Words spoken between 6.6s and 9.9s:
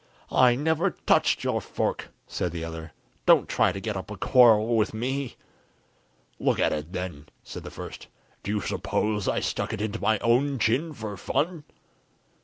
it, then," said the first. "Do you suppose I stuck it